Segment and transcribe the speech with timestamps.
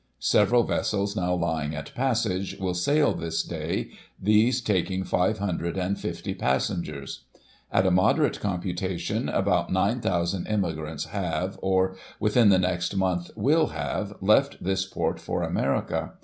[0.17, 5.95] Several vessels, now lying at Passage, will sail this day, these taking five hundred and
[5.99, 7.25] fifty passengers
[7.71, 14.15] At a moderate computation, about 9,000 emigrants have, or, within the next month, will have,
[14.21, 16.13] left this port for America.